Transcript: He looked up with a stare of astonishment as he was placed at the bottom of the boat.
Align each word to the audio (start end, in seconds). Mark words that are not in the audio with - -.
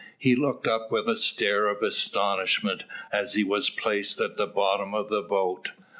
He 0.17 0.35
looked 0.35 0.65
up 0.65 0.91
with 0.91 1.07
a 1.07 1.15
stare 1.15 1.67
of 1.67 1.83
astonishment 1.83 2.85
as 3.11 3.33
he 3.35 3.43
was 3.43 3.69
placed 3.69 4.19
at 4.19 4.35
the 4.35 4.47
bottom 4.47 4.95
of 4.95 5.09
the 5.09 5.21
boat. 5.21 5.73